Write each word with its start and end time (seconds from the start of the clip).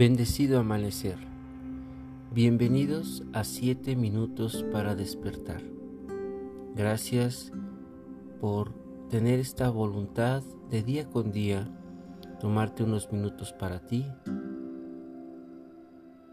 Bendecido 0.00 0.58
amanecer. 0.58 1.18
Bienvenidos 2.32 3.22
a 3.34 3.44
7 3.44 3.96
minutos 3.96 4.64
para 4.72 4.94
despertar. 4.94 5.60
Gracias 6.74 7.52
por 8.40 8.72
tener 9.10 9.40
esta 9.40 9.68
voluntad 9.68 10.42
de 10.70 10.82
día 10.82 11.10
con 11.10 11.32
día, 11.32 11.68
tomarte 12.40 12.82
unos 12.82 13.12
minutos 13.12 13.52
para 13.52 13.84
ti, 13.84 14.06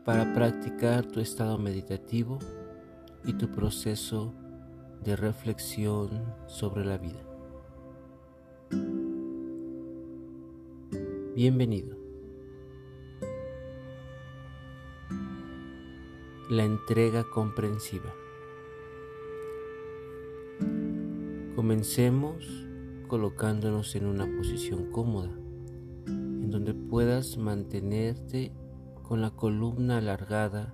para 0.06 0.34
practicar 0.34 1.06
tu 1.06 1.20
estado 1.20 1.58
meditativo 1.58 2.40
y 3.26 3.34
tu 3.34 3.52
proceso 3.52 4.34
de 5.04 5.18
reflexión 5.18 6.10
sobre 6.46 6.86
la 6.86 6.98
vida. 6.98 7.22
Bienvenido. 11.36 11.97
La 16.50 16.64
entrega 16.64 17.26
comprensiva. 17.26 18.16
Comencemos 21.58 22.66
colocándonos 23.10 23.94
en 23.98 24.06
una 24.06 24.26
posición 24.38 24.90
cómoda, 24.90 25.38
en 26.06 26.50
donde 26.50 26.74
puedas 26.74 27.38
mantenerte 27.38 28.54
con 29.04 29.20
la 29.20 29.32
columna 29.32 29.98
alargada 29.98 30.74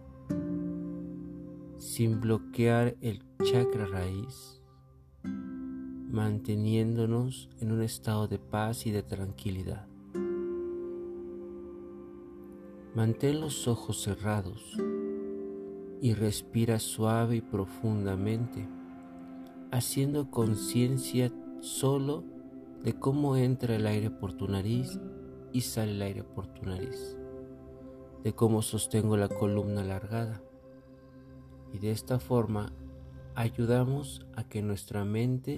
sin 1.80 2.22
bloquear 2.22 2.96
el 3.02 3.24
chakra 3.44 3.88
raíz, 3.88 4.62
manteniéndonos 5.24 7.50
en 7.60 7.72
un 7.72 7.82
estado 7.82 8.28
de 8.28 8.38
paz 8.38 8.86
y 8.86 8.92
de 8.92 9.02
tranquilidad. 9.02 9.88
Mantén 12.94 13.42
los 13.42 13.68
ojos 13.68 14.04
cerrados 14.04 14.78
y 16.04 16.16
respira 16.16 16.80
suave 16.80 17.38
y 17.38 17.42
profundamente, 17.42 18.68
haciendo 19.72 20.30
conciencia 20.30 21.32
solo 21.62 22.26
de 22.84 23.00
cómo 23.00 23.38
entra 23.38 23.78
el 23.78 23.88
aire 23.88 24.12
por 24.12 24.34
tu 24.34 24.50
nariz 24.50 25.00
y 25.54 25.62
sale 25.62 25.94
el 25.94 26.02
aire 26.02 26.24
por 26.26 26.48
tu 26.48 26.64
nariz, 26.66 27.18
de 28.22 28.36
cómo 28.36 28.62
sostengo 28.62 29.16
la 29.16 29.30
columna 29.30 29.80
alargada. 29.80 30.44
Y 31.72 31.80
de 31.80 31.92
esta 31.92 32.20
forma 32.20 32.74
ayudamos 33.34 34.28
a 34.36 34.44
que 34.44 34.62
nuestra 34.62 35.06
mente 35.06 35.58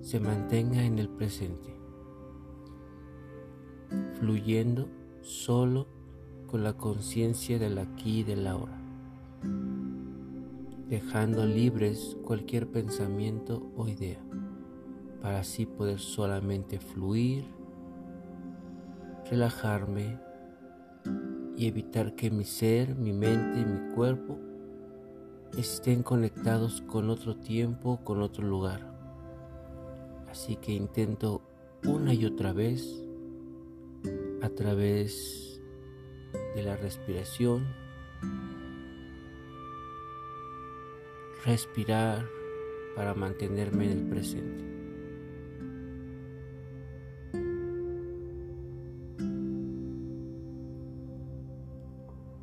se 0.00 0.18
mantenga 0.18 0.82
en 0.82 0.98
el 0.98 1.08
presente, 1.08 1.72
fluyendo 4.18 4.88
solo 5.20 5.86
con 6.48 6.64
la 6.64 6.76
conciencia 6.76 7.60
del 7.60 7.78
aquí 7.78 8.18
y 8.18 8.24
del 8.24 8.48
ahora, 8.48 8.82
dejando 10.88 11.44
libres 11.44 12.16
cualquier 12.24 12.68
pensamiento 12.68 13.70
o 13.76 13.88
idea, 13.88 14.20
para 15.20 15.40
así 15.40 15.66
poder 15.66 15.98
solamente 15.98 16.78
fluir, 16.78 17.44
relajarme 19.30 20.18
y 21.56 21.66
evitar 21.66 22.14
que 22.14 22.30
mi 22.30 22.44
ser, 22.44 22.94
mi 22.94 23.12
mente 23.12 23.60
y 23.60 23.64
mi 23.64 23.94
cuerpo 23.94 24.38
estén 25.58 26.02
conectados 26.02 26.82
con 26.82 27.10
otro 27.10 27.36
tiempo, 27.36 28.00
con 28.04 28.20
otro 28.20 28.46
lugar. 28.46 28.94
Así 30.30 30.56
que 30.56 30.72
intento 30.72 31.42
una 31.84 32.12
y 32.12 32.26
otra 32.26 32.52
vez 32.52 33.02
a 34.42 34.48
través 34.50 35.60
de 36.54 36.62
la 36.62 36.76
respiración, 36.76 37.66
respirar 41.46 42.26
para 42.96 43.14
mantenerme 43.14 43.84
en 43.84 43.98
el 43.98 44.08
presente. 44.08 44.64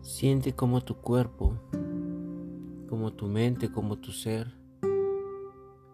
Siente 0.02 0.54
como 0.54 0.80
tu 0.82 0.96
cuerpo, 0.96 1.60
como 2.88 3.12
tu 3.12 3.28
mente, 3.28 3.70
como 3.70 3.98
tu 3.98 4.14
ser, 4.14 4.56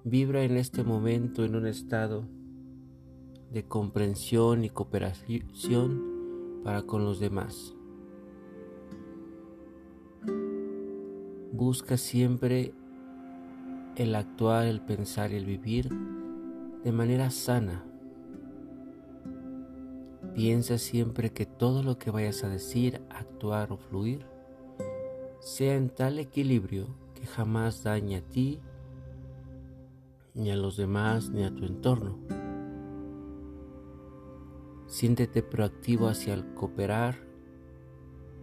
vibra 0.03 0.43
en 0.43 0.55
este 0.57 0.83
momento 0.83 1.43
en 1.43 1.55
un 1.55 1.65
estado 1.65 2.27
de 3.51 3.65
comprensión 3.67 4.63
y 4.63 4.69
cooperación 4.69 6.61
para 6.63 6.83
con 6.83 7.05
los 7.05 7.19
demás. 7.19 7.73
Busca 11.51 11.97
siempre 11.97 12.75
el 13.99 14.15
actuar, 14.15 14.65
el 14.65 14.79
pensar 14.81 15.31
y 15.31 15.35
el 15.35 15.45
vivir 15.45 15.89
de 16.83 16.91
manera 16.91 17.29
sana. 17.31 17.83
Piensa 20.33 20.77
siempre 20.77 21.31
que 21.33 21.45
todo 21.45 21.83
lo 21.83 21.97
que 21.97 22.09
vayas 22.09 22.43
a 22.43 22.49
decir, 22.49 23.01
actuar 23.09 23.73
o 23.73 23.77
fluir 23.77 24.25
sea 25.41 25.75
en 25.75 25.89
tal 25.89 26.17
equilibrio 26.17 26.87
que 27.13 27.25
jamás 27.25 27.83
dañe 27.83 28.17
a 28.17 28.21
ti, 28.21 28.61
ni 30.33 30.49
a 30.51 30.55
los 30.55 30.77
demás, 30.77 31.29
ni 31.29 31.43
a 31.43 31.53
tu 31.53 31.65
entorno. 31.65 32.17
Siéntete 34.87 35.43
proactivo 35.43 36.07
hacia 36.07 36.33
el 36.33 36.53
cooperar 36.53 37.29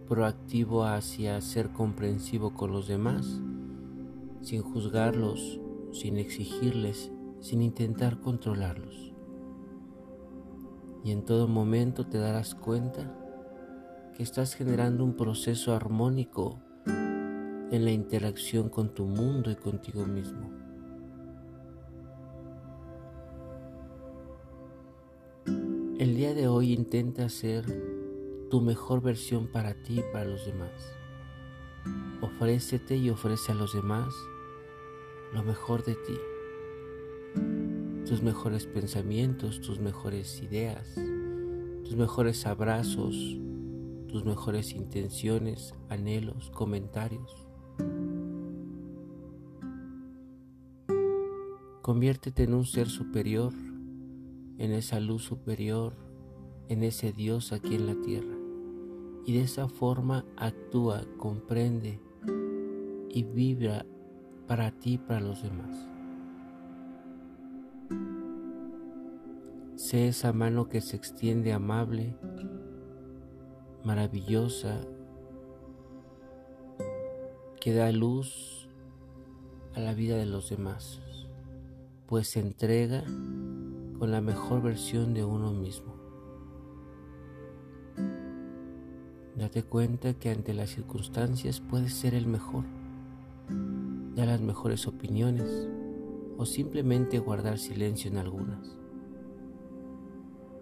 proactivo 0.06 0.84
hacia 0.84 1.40
ser 1.40 1.70
comprensivo 1.70 2.54
con 2.54 2.72
los 2.72 2.86
demás, 2.86 3.40
sin 4.42 4.62
juzgarlos, 4.62 5.60
sin 5.92 6.16
exigirles, 6.16 7.10
sin 7.40 7.62
intentar 7.62 8.20
controlarlos. 8.20 9.14
Y 11.04 11.12
en 11.12 11.24
todo 11.24 11.46
momento 11.46 12.06
te 12.06 12.18
darás 12.18 12.54
cuenta 12.54 13.14
que 14.14 14.22
estás 14.22 14.54
generando 14.54 15.04
un 15.04 15.14
proceso 15.14 15.74
armónico 15.74 16.58
en 16.86 17.84
la 17.84 17.90
interacción 17.90 18.68
con 18.68 18.94
tu 18.94 19.06
mundo 19.06 19.50
y 19.50 19.56
contigo 19.56 20.06
mismo. 20.06 20.50
El 25.98 26.16
día 26.16 26.34
de 26.34 26.48
hoy 26.48 26.72
intenta 26.72 27.28
ser 27.28 27.64
tu 28.50 28.60
mejor 28.60 29.02
versión 29.02 29.48
para 29.48 29.74
ti 29.82 30.00
y 30.00 30.12
para 30.12 30.24
los 30.24 30.46
demás. 30.46 30.72
Ofrécete 32.20 32.96
y 32.96 33.10
ofrece 33.10 33.52
a 33.52 33.54
los 33.54 33.74
demás 33.74 34.14
lo 35.32 35.42
mejor 35.42 35.84
de 35.84 35.94
ti, 35.94 36.18
tus 38.08 38.22
mejores 38.22 38.66
pensamientos, 38.66 39.60
tus 39.60 39.80
mejores 39.80 40.42
ideas, 40.42 40.94
tus 41.84 41.96
mejores 41.96 42.46
abrazos, 42.46 43.38
tus 44.08 44.24
mejores 44.24 44.72
intenciones, 44.72 45.74
anhelos, 45.88 46.50
comentarios. 46.50 47.48
Conviértete 51.82 52.44
en 52.44 52.54
un 52.54 52.64
ser 52.64 52.88
superior, 52.88 53.52
en 54.58 54.72
esa 54.72 55.00
luz 55.00 55.22
superior, 55.24 55.94
en 56.68 56.82
ese 56.82 57.12
Dios 57.12 57.52
aquí 57.52 57.74
en 57.74 57.86
la 57.86 57.94
tierra 58.00 58.35
y 59.26 59.32
de 59.32 59.42
esa 59.42 59.68
forma 59.68 60.24
actúa, 60.36 61.02
comprende 61.18 62.00
y 63.10 63.24
vibra 63.24 63.84
para 64.46 64.70
ti 64.70 64.94
y 64.94 64.98
para 64.98 65.20
los 65.20 65.42
demás. 65.42 65.76
Sé 69.74 70.06
esa 70.06 70.32
mano 70.32 70.68
que 70.68 70.80
se 70.80 70.96
extiende 70.96 71.52
amable, 71.52 72.16
maravillosa, 73.84 74.80
que 77.60 77.74
da 77.74 77.90
luz 77.90 78.68
a 79.74 79.80
la 79.80 79.92
vida 79.92 80.16
de 80.16 80.26
los 80.26 80.50
demás, 80.50 81.00
pues 82.06 82.28
se 82.28 82.38
entrega 82.38 83.02
con 83.98 84.12
la 84.12 84.20
mejor 84.20 84.62
versión 84.62 85.14
de 85.14 85.24
uno 85.24 85.52
mismo. 85.52 85.95
Date 89.36 89.62
cuenta 89.62 90.14
que 90.14 90.30
ante 90.30 90.54
las 90.54 90.70
circunstancias 90.70 91.60
puedes 91.60 91.92
ser 91.92 92.14
el 92.14 92.26
mejor, 92.26 92.64
dar 94.14 94.28
las 94.28 94.40
mejores 94.40 94.86
opiniones 94.86 95.68
o 96.38 96.46
simplemente 96.46 97.18
guardar 97.18 97.58
silencio 97.58 98.10
en 98.10 98.16
algunas. 98.16 98.78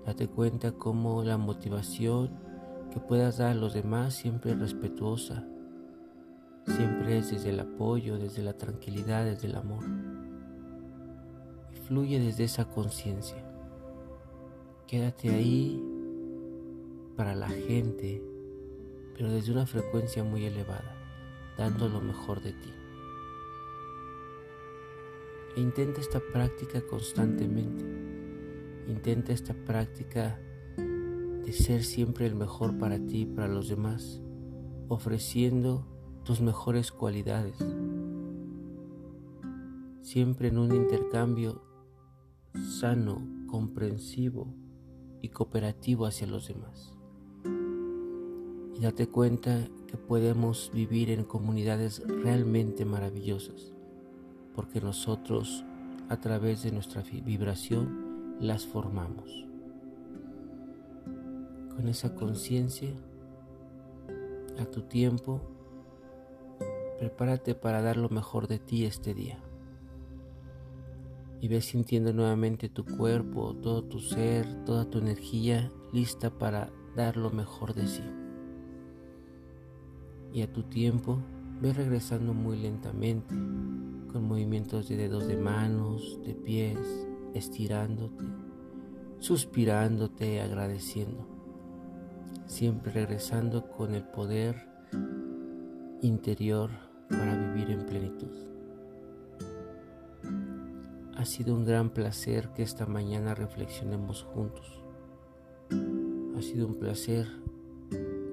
Date 0.04 0.26
cuenta 0.26 0.72
cómo 0.72 1.22
la 1.22 1.38
motivación 1.38 2.30
que 2.90 2.98
puedas 2.98 3.38
dar 3.38 3.52
a 3.52 3.54
los 3.54 3.74
demás 3.74 4.14
siempre 4.14 4.50
es 4.50 4.58
respetuosa, 4.58 5.46
siempre 6.66 7.18
es 7.18 7.30
desde 7.30 7.50
el 7.50 7.60
apoyo, 7.60 8.18
desde 8.18 8.42
la 8.42 8.54
tranquilidad, 8.54 9.24
desde 9.24 9.46
el 9.46 9.54
amor. 9.54 9.84
Y 11.72 11.76
fluye 11.76 12.18
desde 12.18 12.42
esa 12.42 12.64
conciencia. 12.64 13.44
Quédate 14.88 15.30
ahí 15.30 15.80
para 17.16 17.36
la 17.36 17.48
gente 17.48 18.33
pero 19.16 19.30
desde 19.30 19.52
una 19.52 19.66
frecuencia 19.66 20.24
muy 20.24 20.44
elevada, 20.44 20.96
dando 21.56 21.88
lo 21.88 22.00
mejor 22.00 22.42
de 22.42 22.52
ti. 22.52 22.72
E 25.56 25.60
intenta 25.60 26.00
esta 26.00 26.20
práctica 26.32 26.82
constantemente. 26.86 27.84
Intenta 28.88 29.32
esta 29.32 29.54
práctica 29.54 30.38
de 30.76 31.52
ser 31.52 31.84
siempre 31.84 32.26
el 32.26 32.34
mejor 32.34 32.76
para 32.78 32.98
ti 32.98 33.22
y 33.22 33.26
para 33.26 33.48
los 33.48 33.68
demás, 33.68 34.20
ofreciendo 34.88 35.86
tus 36.24 36.40
mejores 36.40 36.90
cualidades, 36.90 37.56
siempre 40.02 40.48
en 40.48 40.58
un 40.58 40.74
intercambio 40.74 41.62
sano, 42.80 43.26
comprensivo 43.46 44.54
y 45.22 45.28
cooperativo 45.28 46.06
hacia 46.06 46.26
los 46.26 46.48
demás. 46.48 46.96
Y 48.74 48.80
date 48.80 49.08
cuenta 49.08 49.68
que 49.86 49.96
podemos 49.96 50.70
vivir 50.74 51.10
en 51.10 51.24
comunidades 51.24 52.02
realmente 52.06 52.84
maravillosas, 52.84 53.72
porque 54.54 54.80
nosotros 54.80 55.64
a 56.08 56.20
través 56.20 56.62
de 56.62 56.72
nuestra 56.72 57.02
vibración 57.02 58.36
las 58.40 58.66
formamos. 58.66 59.46
Con 61.76 61.88
esa 61.88 62.14
conciencia, 62.14 62.92
a 64.58 64.64
tu 64.66 64.82
tiempo, 64.82 65.40
prepárate 66.98 67.54
para 67.54 67.82
dar 67.82 67.96
lo 67.96 68.08
mejor 68.08 68.48
de 68.48 68.58
ti 68.58 68.84
este 68.84 69.14
día 69.14 69.38
y 71.44 71.48
ves 71.48 71.66
sintiendo 71.66 72.14
nuevamente 72.14 72.70
tu 72.70 72.86
cuerpo, 72.86 73.54
todo 73.56 73.84
tu 73.84 74.00
ser, 74.00 74.64
toda 74.64 74.88
tu 74.88 74.96
energía 74.96 75.70
lista 75.92 76.30
para 76.30 76.72
dar 76.96 77.18
lo 77.18 77.30
mejor 77.30 77.74
de 77.74 77.86
sí. 77.86 78.23
Y 80.34 80.42
a 80.42 80.52
tu 80.52 80.64
tiempo 80.64 81.20
ves 81.62 81.76
regresando 81.76 82.34
muy 82.34 82.58
lentamente, 82.58 83.32
con 84.12 84.24
movimientos 84.26 84.88
de 84.88 84.96
dedos 84.96 85.28
de 85.28 85.36
manos, 85.36 86.18
de 86.26 86.34
pies, 86.34 87.06
estirándote, 87.34 88.24
suspirándote, 89.20 90.40
agradeciendo. 90.40 91.24
Siempre 92.46 92.92
regresando 92.92 93.68
con 93.70 93.94
el 93.94 94.02
poder 94.02 94.68
interior 96.02 96.70
para 97.08 97.36
vivir 97.36 97.70
en 97.70 97.86
plenitud. 97.86 98.32
Ha 101.16 101.24
sido 101.24 101.54
un 101.54 101.64
gran 101.64 101.90
placer 101.90 102.48
que 102.54 102.64
esta 102.64 102.86
mañana 102.86 103.36
reflexionemos 103.36 104.24
juntos. 104.24 104.82
Ha 106.36 106.42
sido 106.42 106.66
un 106.66 106.74
placer 106.74 107.28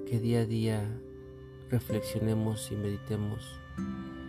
que 0.04 0.18
día 0.18 0.40
a 0.40 0.46
día 0.46 1.01
reflexionemos 1.72 2.70
y 2.70 2.76
meditemos 2.76 3.58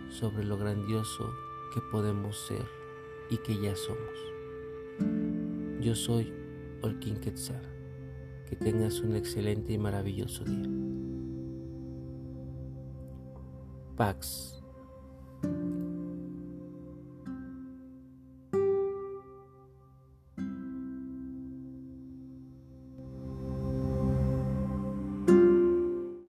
sobre 0.08 0.44
lo 0.44 0.56
grandioso 0.56 1.30
que 1.74 1.80
podemos 1.92 2.38
ser 2.46 2.64
y 3.28 3.36
que 3.36 3.60
ya 3.60 3.76
somos. 3.76 4.18
Yo 5.78 5.94
soy 5.94 6.32
Olkin 6.80 7.20
Quetzal. 7.20 7.60
Que 8.48 8.56
tengas 8.56 9.00
un 9.00 9.16
excelente 9.16 9.74
y 9.74 9.78
maravilloso 9.78 10.44
día. 10.44 10.68
Pax. 13.96 14.63